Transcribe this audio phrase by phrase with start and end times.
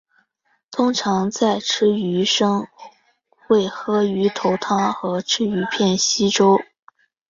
[0.71, 2.67] 通常在吃鱼生
[3.29, 6.57] 会喝鱼头汤和吃鱼片稀粥。